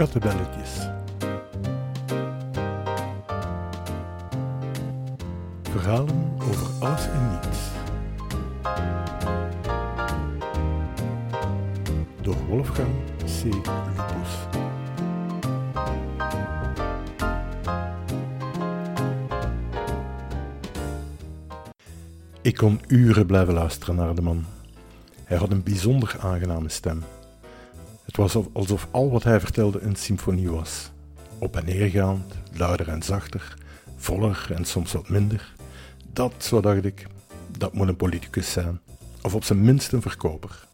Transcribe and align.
Kattenbelletjes. 0.00 0.88
Verhalen 5.62 6.36
over 6.42 6.66
alles 6.80 7.06
en 7.06 7.30
niets. 7.30 7.58
Door 12.22 12.36
Wolfgang 12.48 12.88
C. 13.24 13.44
Lupus. 13.44 14.36
Ik 22.42 22.56
kon 22.56 22.80
uren 22.86 23.26
blijven 23.26 23.54
luisteren 23.54 23.94
naar 23.94 24.14
de 24.14 24.22
man. 24.22 24.44
Hij 25.24 25.36
had 25.36 25.50
een 25.50 25.62
bijzonder 25.62 26.16
aangename 26.20 26.68
stem. 26.68 27.02
Het 28.10 28.18
was 28.18 28.44
alsof 28.52 28.88
al 28.90 29.10
wat 29.10 29.22
hij 29.22 29.40
vertelde 29.40 29.80
een 29.80 29.96
symfonie 29.96 30.50
was. 30.50 30.90
Op 31.38 31.56
en 31.56 31.64
neergaand, 31.64 32.34
luider 32.52 32.88
en 32.88 33.02
zachter, 33.02 33.56
voller 33.96 34.50
en 34.54 34.64
soms 34.64 34.92
wat 34.92 35.08
minder. 35.08 35.54
Dat, 36.12 36.32
zo 36.38 36.60
dacht 36.60 36.84
ik, 36.84 37.06
dat 37.58 37.72
moet 37.74 37.88
een 37.88 37.96
politicus 37.96 38.52
zijn, 38.52 38.80
of 39.22 39.34
op 39.34 39.44
zijn 39.44 39.60
minst 39.60 39.92
een 39.92 40.02
verkoper. 40.02 40.66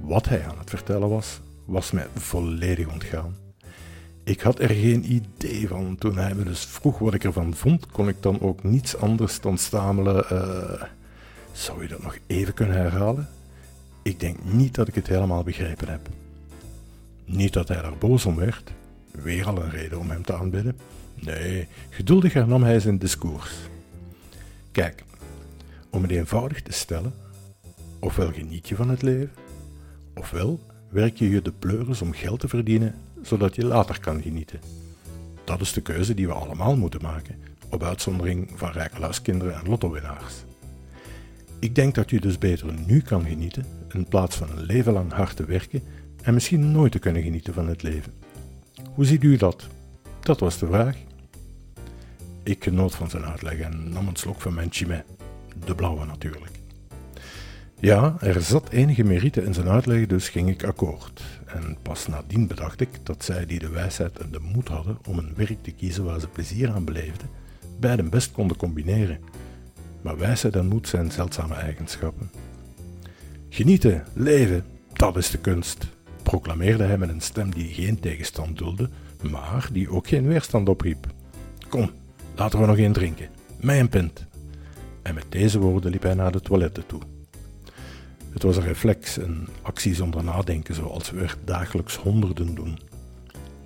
Wat 0.00 0.28
hij 0.28 0.44
aan 0.44 0.58
het 0.58 0.70
vertellen 0.70 1.08
was, 1.08 1.40
was 1.64 1.90
mij 1.90 2.06
volledig 2.14 2.88
ontgaan. 2.92 3.36
Ik 4.24 4.40
had 4.40 4.58
er 4.58 4.70
geen 4.70 5.12
idee 5.12 5.68
van. 5.68 5.96
Toen 5.98 6.16
hij 6.16 6.34
me 6.34 6.44
dus 6.44 6.64
vroeg 6.64 6.98
wat 6.98 7.14
ik 7.14 7.24
ervan 7.24 7.54
vond, 7.54 7.86
kon 7.86 8.08
ik 8.08 8.22
dan 8.22 8.40
ook 8.40 8.62
niets 8.62 8.96
anders 8.96 9.40
dan 9.40 9.58
stamelen. 9.58 10.24
Uh, 10.32 10.82
zou 11.52 11.82
je 11.82 11.88
dat 11.88 12.02
nog 12.02 12.16
even 12.26 12.54
kunnen 12.54 12.76
herhalen? 12.76 13.28
Ik 14.02 14.20
denk 14.20 14.44
niet 14.44 14.74
dat 14.74 14.88
ik 14.88 14.94
het 14.94 15.06
helemaal 15.06 15.42
begrepen 15.42 15.88
heb. 15.88 16.08
Niet 17.24 17.52
dat 17.52 17.68
hij 17.68 17.82
daar 17.82 17.98
boos 17.98 18.26
om 18.26 18.36
werd, 18.36 18.72
weer 19.10 19.46
al 19.46 19.62
een 19.62 19.70
reden 19.70 19.98
om 19.98 20.10
hem 20.10 20.22
te 20.22 20.34
aanbidden. 20.34 20.78
Nee, 21.14 21.68
geduldig 21.90 22.32
hernam 22.32 22.62
hij 22.62 22.80
zijn 22.80 22.98
discours. 22.98 23.50
Kijk, 24.72 25.04
om 25.90 26.02
het 26.02 26.10
eenvoudig 26.10 26.62
te 26.62 26.72
stellen, 26.72 27.14
ofwel 27.98 28.32
geniet 28.32 28.68
je 28.68 28.76
van 28.76 28.90
het 28.90 29.02
leven, 29.02 29.34
ofwel 30.14 30.60
werk 30.88 31.16
je 31.16 31.30
je 31.30 31.42
de 31.42 31.52
pleuris 31.52 32.02
om 32.02 32.12
geld 32.12 32.40
te 32.40 32.48
verdienen, 32.48 32.94
zodat 33.22 33.54
je 33.54 33.64
later 33.64 34.00
kan 34.00 34.22
genieten. 34.22 34.60
Dat 35.44 35.60
is 35.60 35.72
de 35.72 35.80
keuze 35.80 36.14
die 36.14 36.26
we 36.26 36.32
allemaal 36.32 36.76
moeten 36.76 37.02
maken, 37.02 37.36
op 37.70 37.82
uitzondering 37.82 38.50
van 38.54 38.70
rijke 38.70 39.00
luiskinderen 39.00 39.54
en 39.54 39.68
lottowinnaars. 39.68 40.34
Ik 41.60 41.74
denk 41.74 41.94
dat 41.94 42.10
je 42.10 42.20
dus 42.20 42.38
beter 42.38 42.66
nu 42.86 43.00
kan 43.00 43.24
genieten, 43.24 43.64
in 43.92 44.04
plaats 44.04 44.36
van 44.36 44.50
een 44.50 44.62
leven 44.62 44.92
lang 44.92 45.12
hard 45.12 45.36
te 45.36 45.44
werken 45.44 45.82
en 46.22 46.34
misschien 46.34 46.72
nooit 46.72 46.92
te 46.92 46.98
kunnen 46.98 47.22
genieten 47.22 47.54
van 47.54 47.68
het 47.68 47.82
leven. 47.82 48.12
Hoe 48.94 49.04
ziet 49.04 49.22
u 49.22 49.36
dat? 49.36 49.66
Dat 50.20 50.40
was 50.40 50.58
de 50.58 50.66
vraag. 50.66 50.96
Ik 52.42 52.64
genoot 52.64 52.94
van 52.94 53.10
zijn 53.10 53.24
uitleg 53.24 53.58
en 53.58 53.92
nam 53.92 54.08
een 54.08 54.16
slok 54.16 54.40
van 54.40 54.54
mijn 54.54 54.72
chimay, 54.72 55.04
de 55.64 55.74
blauwe 55.74 56.06
natuurlijk. 56.06 56.50
Ja, 57.80 58.16
er 58.20 58.42
zat 58.42 58.70
enige 58.70 59.04
merite 59.04 59.44
in 59.44 59.54
zijn 59.54 59.68
uitleg, 59.68 60.06
dus 60.06 60.28
ging 60.28 60.48
ik 60.48 60.64
akkoord. 60.64 61.22
En 61.46 61.76
pas 61.82 62.06
nadien 62.06 62.46
bedacht 62.46 62.80
ik 62.80 62.88
dat 63.02 63.24
zij 63.24 63.46
die 63.46 63.58
de 63.58 63.68
wijsheid 63.68 64.18
en 64.18 64.30
de 64.30 64.40
moed 64.40 64.68
hadden 64.68 64.98
om 65.08 65.18
een 65.18 65.34
werk 65.36 65.62
te 65.62 65.70
kiezen 65.70 66.04
waar 66.04 66.20
ze 66.20 66.28
plezier 66.28 66.70
aan 66.70 66.84
beleefden, 66.84 67.28
beiden 67.78 68.10
best 68.10 68.32
konden 68.32 68.56
combineren. 68.56 69.18
Maar 70.02 70.18
wijsheid 70.18 70.56
en 70.56 70.66
moed 70.66 70.88
zijn 70.88 71.10
zeldzame 71.10 71.54
eigenschappen. 71.54 72.30
Genieten, 73.48 74.04
leven, 74.12 74.64
dat 74.92 75.16
is 75.16 75.30
de 75.30 75.38
kunst, 75.38 75.86
proclameerde 76.22 76.84
hij 76.84 76.98
met 76.98 77.08
een 77.08 77.20
stem 77.20 77.50
die 77.50 77.72
geen 77.72 78.00
tegenstand 78.00 78.58
dulde, 78.58 78.88
maar 79.30 79.68
die 79.72 79.90
ook 79.90 80.08
geen 80.08 80.26
weerstand 80.26 80.68
opriep. 80.68 81.06
Kom, 81.68 81.90
laten 82.36 82.60
we 82.60 82.66
nog 82.66 82.76
één 82.76 82.92
drinken. 82.92 83.28
Mij 83.60 83.80
een 83.80 83.88
pint. 83.88 84.26
En 85.02 85.14
met 85.14 85.26
deze 85.28 85.58
woorden 85.58 85.90
liep 85.90 86.02
hij 86.02 86.14
naar 86.14 86.32
de 86.32 86.40
toiletten 86.40 86.86
toe. 86.86 87.00
Het 88.32 88.42
was 88.42 88.56
een 88.56 88.62
reflex, 88.62 89.16
een 89.16 89.48
actie 89.62 89.94
zonder 89.94 90.24
nadenken, 90.24 90.74
zoals 90.74 91.10
we 91.10 91.20
er 91.20 91.36
dagelijks 91.44 91.96
honderden 91.96 92.54
doen. 92.54 92.78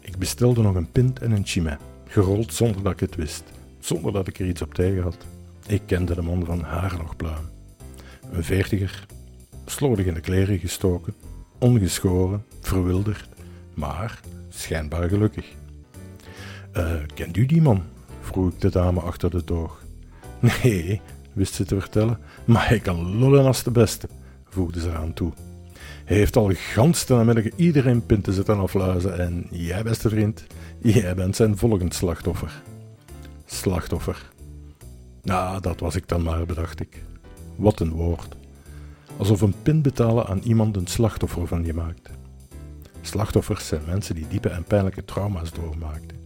Ik 0.00 0.16
bestelde 0.16 0.62
nog 0.62 0.74
een 0.74 0.90
pint 0.92 1.18
en 1.18 1.30
een 1.30 1.46
chimay, 1.46 1.78
gerold 2.06 2.54
zonder 2.54 2.82
dat 2.82 2.92
ik 2.92 3.00
het 3.00 3.14
wist, 3.14 3.42
zonder 3.80 4.12
dat 4.12 4.28
ik 4.28 4.38
er 4.38 4.46
iets 4.46 4.62
op 4.62 4.74
tegen 4.74 5.02
had. 5.02 5.26
Ik 5.66 5.82
kende 5.86 6.14
de 6.14 6.22
man 6.22 6.44
van 6.44 6.62
haar 6.62 6.96
nog 6.98 7.16
pluim. 7.16 7.48
Een 8.32 8.44
veertiger, 8.44 9.06
slordig 9.66 10.06
in 10.06 10.14
de 10.14 10.20
kleren 10.20 10.58
gestoken, 10.58 11.14
ongeschoren, 11.58 12.44
verwilderd, 12.60 13.28
maar 13.74 14.20
schijnbaar 14.48 15.08
gelukkig. 15.08 15.46
Uh, 16.76 16.94
kent 17.14 17.36
u 17.36 17.46
die 17.46 17.62
man? 17.62 17.82
vroeg 18.20 18.52
ik 18.52 18.60
de 18.60 18.70
dame 18.70 19.00
achter 19.00 19.30
de 19.30 19.44
toog. 19.44 19.82
Nee, 20.62 21.00
wist 21.32 21.54
ze 21.54 21.64
te 21.64 21.80
vertellen, 21.80 22.18
maar 22.44 22.68
hij 22.68 22.78
kan 22.78 23.18
lullen 23.18 23.44
als 23.44 23.62
de 23.62 23.70
beste, 23.70 24.08
voegde 24.48 24.80
ze 24.80 24.88
eraan 24.88 25.12
toe. 25.12 25.32
Hij 26.04 26.16
heeft 26.16 26.36
al 26.36 26.50
gans 26.54 27.06
de 27.06 27.14
namiddag 27.14 27.44
iedereen 27.56 28.06
pinten 28.06 28.32
zitten 28.32 28.58
afluizen 28.58 29.18
en 29.18 29.46
jij, 29.50 29.82
beste 29.82 30.08
vriend, 30.08 30.46
jij 30.78 31.14
bent 31.14 31.36
zijn 31.36 31.56
volgend 31.56 31.94
slachtoffer. 31.94 32.62
Slachtoffer. 33.44 34.31
Nou, 35.22 35.60
dat 35.60 35.80
was 35.80 35.96
ik 35.96 36.08
dan 36.08 36.22
maar, 36.22 36.46
bedacht 36.46 36.80
ik. 36.80 37.02
Wat 37.56 37.80
een 37.80 37.90
woord. 37.90 38.36
Alsof 39.16 39.40
een 39.40 39.54
pin 39.62 39.82
betalen 39.82 40.26
aan 40.26 40.38
iemand 40.38 40.76
een 40.76 40.86
slachtoffer 40.86 41.46
van 41.46 41.64
je 41.64 41.74
maakt. 41.74 42.10
Slachtoffers 43.00 43.66
zijn 43.66 43.82
mensen 43.86 44.14
die 44.14 44.28
diepe 44.28 44.48
en 44.48 44.64
pijnlijke 44.64 45.04
trauma's 45.04 45.52
doormaakten. 45.52 46.16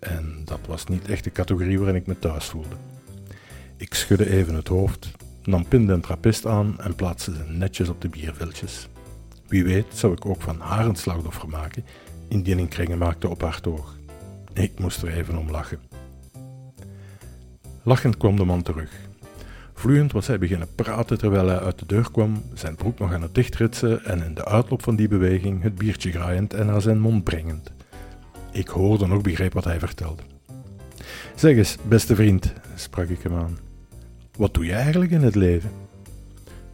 En 0.00 0.42
dat 0.44 0.60
was 0.66 0.84
niet 0.84 1.08
echt 1.08 1.24
de 1.24 1.32
categorie 1.32 1.78
waarin 1.78 1.96
ik 1.96 2.06
me 2.06 2.18
thuis 2.18 2.44
voelde. 2.44 2.76
Ik 3.76 3.94
schudde 3.94 4.30
even 4.30 4.54
het 4.54 4.68
hoofd, 4.68 5.10
nam 5.44 5.68
Pin 5.68 5.86
den 5.86 6.00
trappist 6.00 6.46
aan 6.46 6.80
en 6.80 6.94
plaatste 6.94 7.34
ze 7.34 7.52
netjes 7.52 7.88
op 7.88 8.00
de 8.00 8.08
bierviltjes. 8.08 8.88
Wie 9.46 9.64
weet 9.64 9.86
zou 9.92 10.12
ik 10.12 10.26
ook 10.26 10.42
van 10.42 10.60
haar 10.60 10.86
een 10.86 10.96
slachtoffer 10.96 11.48
maken, 11.48 11.84
indien 12.28 12.58
ik 12.58 12.68
kringen 12.68 12.98
maakte 12.98 13.28
op 13.28 13.42
haar 13.42 13.60
toog. 13.60 13.96
Ik 14.52 14.78
moest 14.78 15.02
er 15.02 15.08
even 15.08 15.36
om 15.36 15.50
lachen. 15.50 15.80
Lachend 17.88 18.16
kwam 18.16 18.36
de 18.36 18.44
man 18.44 18.62
terug. 18.62 18.90
Vloeiend 19.74 20.12
was 20.12 20.26
hij 20.26 20.38
beginnen 20.38 20.74
praten 20.74 21.18
terwijl 21.18 21.48
hij 21.48 21.60
uit 21.60 21.78
de 21.78 21.86
deur 21.86 22.10
kwam, 22.10 22.42
zijn 22.54 22.74
broek 22.74 22.98
nog 22.98 23.12
aan 23.12 23.22
het 23.22 23.34
dichtritsen 23.34 24.04
en 24.04 24.22
in 24.22 24.34
de 24.34 24.44
uitloop 24.44 24.82
van 24.82 24.96
die 24.96 25.08
beweging 25.08 25.62
het 25.62 25.74
biertje 25.74 26.10
graaiend 26.10 26.54
en 26.54 26.66
naar 26.66 26.80
zijn 26.80 27.00
mond 27.00 27.24
brengend. 27.24 27.72
Ik 28.52 28.68
hoorde 28.68 29.06
nog 29.06 29.22
begreep 29.22 29.52
wat 29.52 29.64
hij 29.64 29.78
vertelde. 29.78 30.22
Zeg 31.34 31.56
eens, 31.56 31.76
beste 31.88 32.14
vriend, 32.14 32.52
sprak 32.74 33.08
ik 33.08 33.22
hem 33.22 33.34
aan, 33.34 33.58
wat 34.36 34.54
doe 34.54 34.64
je 34.64 34.72
eigenlijk 34.72 35.10
in 35.10 35.22
het 35.22 35.34
leven? 35.34 35.70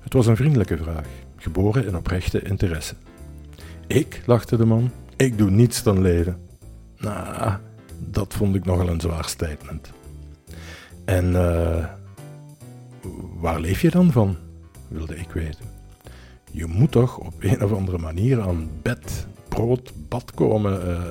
Het 0.00 0.12
was 0.12 0.26
een 0.26 0.36
vriendelijke 0.36 0.76
vraag, 0.76 1.06
geboren 1.36 1.86
in 1.86 1.96
oprechte 1.96 2.42
interesse. 2.42 2.94
Ik, 3.86 4.22
lachte 4.26 4.56
de 4.56 4.64
man, 4.64 4.90
ik 5.16 5.38
doe 5.38 5.50
niets 5.50 5.82
dan 5.82 6.00
leven. 6.00 6.36
Nou, 6.96 7.52
dat 7.98 8.34
vond 8.34 8.54
ik 8.54 8.64
nogal 8.64 8.88
een 8.88 9.00
zwaar 9.00 9.28
statement. 9.28 9.92
En 11.04 11.30
uh, 11.30 11.84
waar 13.40 13.60
leef 13.60 13.80
je 13.80 13.90
dan 13.90 14.12
van? 14.12 14.36
wilde 14.88 15.16
ik 15.16 15.30
weten. 15.30 15.64
Je 16.50 16.66
moet 16.66 16.90
toch 16.90 17.18
op 17.18 17.34
een 17.38 17.64
of 17.64 17.72
andere 17.72 17.98
manier 17.98 18.40
aan 18.40 18.70
bed, 18.82 19.26
brood, 19.48 19.92
bad 20.08 20.30
komen. 20.34 20.88
Uh, 20.88 21.02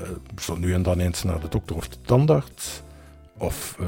zo 0.42 0.56
nu 0.56 0.74
en 0.74 0.84
dan 0.84 1.00
eens 1.00 1.24
naar 1.24 1.40
de 1.40 1.50
dokter 1.50 1.76
of 1.76 1.88
de 1.90 1.98
tandarts. 2.02 2.82
Of 3.38 3.78
uh, 3.82 3.88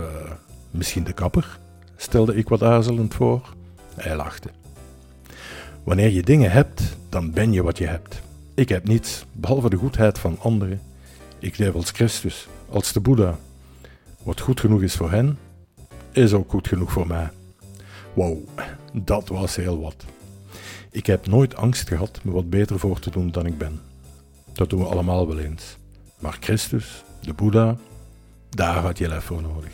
misschien 0.72 1.04
de 1.04 1.14
kapper, 1.14 1.60
stelde 1.96 2.36
ik 2.36 2.50
wat 2.50 2.64
aarzelend 2.64 3.14
voor. 3.14 3.54
Hij 3.96 4.16
lachte. 4.16 4.50
Wanneer 5.84 6.12
je 6.12 6.24
dingen 6.24 6.52
hebt, 6.52 6.98
dan 7.10 7.32
ben 7.32 7.52
je 7.52 7.64
wat 7.64 7.78
je 7.78 7.86
hebt. 7.88 8.22
Ik 8.54 8.70
heb 8.70 8.88
niets, 8.88 9.26
behalve 9.32 9.70
de 9.70 9.78
goedheid 9.78 10.20
van 10.20 10.38
anderen. 10.40 10.82
Ik 11.40 11.58
leef 11.58 11.74
als 11.74 11.92
Christus, 11.92 12.48
als 12.70 12.92
de 12.92 13.00
Boeddha. 13.00 13.38
Wat 14.24 14.40
goed 14.40 14.60
genoeg 14.60 14.82
is 14.82 14.96
voor 14.96 15.12
hen, 15.12 15.38
is 16.16 16.34
ook 16.34 16.50
goed 16.50 16.68
genoeg 16.68 16.92
voor 16.92 17.08
mij. 17.08 17.30
Wow, 18.14 18.48
dat 18.94 19.28
was 19.28 19.56
heel 19.56 19.82
wat. 19.82 20.06
Ik 20.92 21.06
heb 21.06 21.28
nooit 21.28 21.56
angst 21.56 21.88
gehad 21.88 22.20
me 22.24 22.32
wat 22.32 22.50
beter 22.50 22.80
voor 22.80 23.00
te 23.00 23.10
doen 23.10 23.32
dan 23.32 23.46
ik 23.46 23.58
ben. 23.58 23.80
Dat 24.54 24.70
doen 24.70 24.80
we 24.80 24.86
allemaal 24.86 25.28
wel 25.28 25.40
eens. 25.40 25.78
Maar 26.20 26.38
Christus, 26.40 27.04
de 27.22 27.34
Boeddha, 27.34 27.78
daar 28.50 28.76
had 28.76 28.98
je 28.98 29.08
lef 29.08 29.24
voor 29.24 29.42
nodig. 29.42 29.72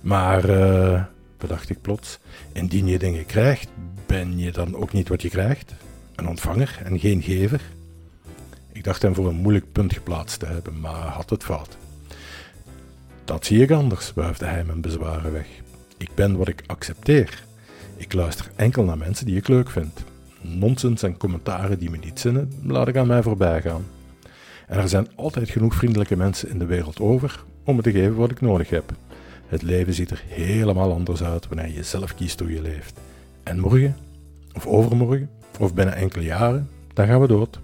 Maar, 0.00 0.50
uh, 0.50 1.02
bedacht 1.38 1.70
ik 1.70 1.80
plots, 1.80 2.18
indien 2.52 2.86
je 2.86 2.98
dingen 2.98 3.26
krijgt, 3.26 3.68
ben 4.06 4.38
je 4.38 4.52
dan 4.52 4.76
ook 4.76 4.92
niet 4.92 5.08
wat 5.08 5.22
je 5.22 5.28
krijgt? 5.28 5.74
Een 6.14 6.28
ontvanger 6.28 6.80
en 6.84 6.98
geen 6.98 7.22
gever? 7.22 7.60
Ik 8.72 8.84
dacht 8.84 9.02
hem 9.02 9.14
voor 9.14 9.28
een 9.28 9.34
moeilijk 9.34 9.72
punt 9.72 9.92
geplaatst 9.92 10.38
te 10.38 10.46
hebben, 10.46 10.80
maar 10.80 11.06
had 11.06 11.30
het 11.30 11.44
fout. 11.44 11.76
Dat 13.28 13.46
zie 13.46 13.62
ik 13.62 13.70
anders, 13.70 14.12
wuifde 14.14 14.46
hij 14.46 14.64
mijn 14.64 14.80
bezwaren 14.80 15.32
weg. 15.32 15.46
Ik 15.96 16.10
ben 16.14 16.36
wat 16.36 16.48
ik 16.48 16.62
accepteer. 16.66 17.44
Ik 17.96 18.12
luister 18.12 18.50
enkel 18.56 18.84
naar 18.84 18.98
mensen 18.98 19.26
die 19.26 19.36
ik 19.36 19.48
leuk 19.48 19.70
vind. 19.70 20.04
Nonsens 20.40 21.02
en 21.02 21.16
commentaren 21.16 21.78
die 21.78 21.90
me 21.90 21.96
niet 21.96 22.20
zinnen, 22.20 22.52
laat 22.62 22.88
ik 22.88 22.96
aan 22.96 23.06
mij 23.06 23.22
voorbij 23.22 23.60
gaan. 23.60 23.84
En 24.66 24.78
er 24.78 24.88
zijn 24.88 25.08
altijd 25.14 25.50
genoeg 25.50 25.74
vriendelijke 25.74 26.16
mensen 26.16 26.48
in 26.48 26.58
de 26.58 26.64
wereld 26.66 27.00
over 27.00 27.44
om 27.64 27.76
me 27.76 27.82
te 27.82 27.90
geven 27.90 28.14
wat 28.14 28.30
ik 28.30 28.40
nodig 28.40 28.70
heb. 28.70 28.92
Het 29.46 29.62
leven 29.62 29.94
ziet 29.94 30.10
er 30.10 30.22
helemaal 30.26 30.92
anders 30.92 31.22
uit 31.22 31.48
wanneer 31.48 31.74
je 31.74 31.82
zelf 31.82 32.14
kiest 32.14 32.40
hoe 32.40 32.52
je 32.52 32.62
leeft. 32.62 32.98
En 33.42 33.60
morgen, 33.60 33.96
of 34.52 34.66
overmorgen, 34.66 35.30
of 35.58 35.74
binnen 35.74 35.94
enkele 35.94 36.24
jaren, 36.24 36.68
dan 36.94 37.06
gaan 37.06 37.20
we 37.20 37.26
dood. 37.26 37.58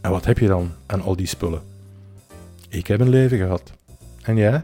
En 0.00 0.10
wat 0.10 0.24
heb 0.24 0.38
je 0.38 0.46
dan 0.46 0.70
aan 0.86 1.02
al 1.02 1.16
die 1.16 1.26
spullen? 1.26 1.62
Ik 2.68 2.86
heb 2.86 3.00
een 3.00 3.08
leven 3.08 3.38
gehad. 3.38 3.72
En 4.22 4.36
jij? 4.36 4.62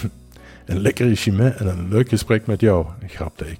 een 0.64 0.80
lekkere 0.80 1.14
chimé 1.14 1.48
en 1.48 1.66
een 1.66 1.88
leuk 1.88 2.08
gesprek 2.08 2.46
met 2.46 2.60
jou, 2.60 2.86
grapte 3.06 3.50
ik. 3.50 3.58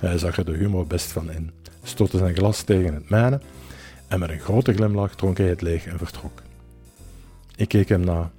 Hij 0.00 0.18
zag 0.18 0.36
er 0.36 0.44
de 0.44 0.56
humor 0.56 0.86
best 0.86 1.12
van 1.12 1.30
in, 1.30 1.50
stortte 1.82 2.18
zijn 2.18 2.34
glas 2.34 2.62
tegen 2.62 2.94
het 2.94 3.08
mijne 3.08 3.40
en 4.08 4.18
met 4.18 4.30
een 4.30 4.40
grote 4.40 4.72
glimlach 4.72 5.14
dronk 5.14 5.38
hij 5.38 5.48
het 5.48 5.60
leeg 5.60 5.86
en 5.86 5.98
vertrok. 5.98 6.42
Ik 7.56 7.68
keek 7.68 7.88
hem 7.88 8.04
na 8.04 8.30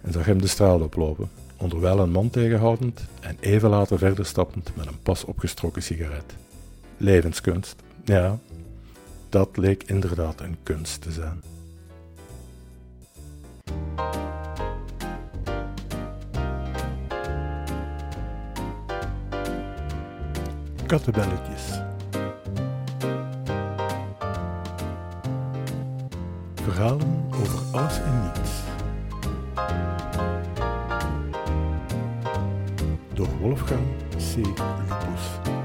en 0.00 0.12
zag 0.12 0.26
hem 0.26 0.40
de 0.40 0.46
straat 0.46 0.80
oplopen, 0.80 1.30
onderwijl 1.56 1.98
een 1.98 2.10
man 2.10 2.30
tegenhoudend 2.30 3.00
en 3.20 3.36
even 3.40 3.68
later 3.68 3.98
verder 3.98 4.26
stappend 4.26 4.70
met 4.76 4.86
een 4.86 5.02
pas 5.02 5.24
opgestrokken 5.24 5.82
sigaret. 5.82 6.34
Levenskunst, 6.96 7.76
ja, 8.04 8.38
dat 9.28 9.56
leek 9.56 9.82
inderdaad 9.82 10.40
een 10.40 10.56
kunst 10.62 11.00
te 11.00 11.12
zijn. 11.12 11.42
Kattenbelletjes. 20.86 21.80
Verhalen 26.54 27.28
over 27.40 27.58
alles 27.72 27.98
en 27.98 28.22
niets. 28.22 28.50
Door 33.14 33.28
Wolfgang 33.40 33.86
C. 34.16 34.36
Lupus. 34.36 35.55